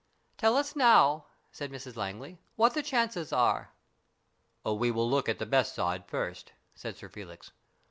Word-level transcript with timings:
"Tell 0.35 0.57
us 0.57 0.75
now," 0.75 1.27
said 1.51 1.69
Mrs 1.71 1.95
Langley, 1.95 2.39
"what 2.55 2.73
the 2.73 2.81
chances 2.81 3.31
are." 3.31 3.71
"We 4.65 4.89
will 4.89 5.07
look 5.07 5.29
at 5.29 5.37
the 5.37 5.45
best 5.45 5.75
side 5.75 6.07
first," 6.07 6.53
said 6.73 6.97
Sir 6.97 7.07
Felix. 7.07 7.51